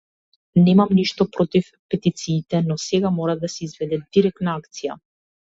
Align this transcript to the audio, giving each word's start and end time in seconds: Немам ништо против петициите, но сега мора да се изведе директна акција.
Немам 0.67 0.93
ништо 0.99 1.27
против 1.35 1.67
петициите, 1.95 2.63
но 2.71 2.79
сега 2.87 3.13
мора 3.21 3.39
да 3.45 3.53
се 3.59 3.69
изведе 3.71 4.03
директна 4.19 4.59
акција. 4.63 4.99